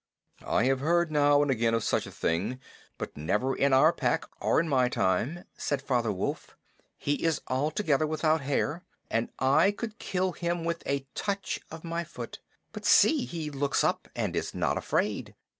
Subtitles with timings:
[0.47, 2.59] "I have heard now and again of such a thing,
[2.97, 6.57] but never in our Pack or in my time," said Father Wolf.
[6.97, 12.03] "He is altogether without hair, and I could kill him with a touch of my
[12.03, 12.39] foot.
[12.71, 15.35] But see, he looks up and is not afraid."